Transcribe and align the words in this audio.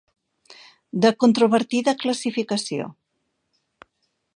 De 1.03 1.11
controvertida 1.25 1.95
classificació. 2.05 2.91